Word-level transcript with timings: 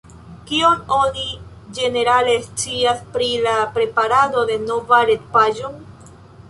Kion 0.51 0.79
oni 0.95 1.25
ĝenerale 1.79 2.39
scias 2.47 3.05
pri 3.17 3.29
la 3.45 3.55
preparado 3.77 4.49
de 4.53 4.61
nova 4.67 5.05
retpaĝo? 5.15 5.73